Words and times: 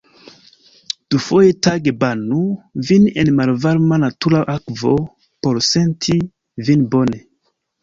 Dufoje 1.15 1.51
tage 1.65 1.91
banu 2.05 2.39
vin 2.89 3.05
en 3.25 3.29
malvarma 3.41 3.95
natura 4.05 4.41
akvo, 4.57 4.97
por 5.43 5.55
senti 5.71 6.19
vin 6.67 6.83
bone. 6.97 7.17